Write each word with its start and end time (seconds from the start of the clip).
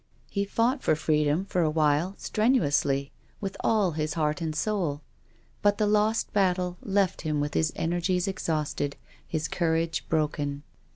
He 0.31 0.45
fought 0.45 0.81
for 0.81 0.95
freedom 0.95 1.45
for 1.45 1.61
a 1.61 1.69
while, 1.69 2.15
strenuously, 2.17 3.11
with 3.39 3.55
all 3.59 3.91
his 3.91 4.15
heart 4.15 4.41
and 4.41 4.55
soul. 4.55 5.03
But 5.61 5.77
the 5.77 5.85
lost 5.85 6.33
battle 6.33 6.79
left 6.81 7.21
him 7.21 7.39
with 7.39 7.53
his 7.53 7.71
energies 7.75 8.27
exhausted, 8.27 8.95
his 9.27 9.47
courage 9.47 10.09
broken. 10.09 10.63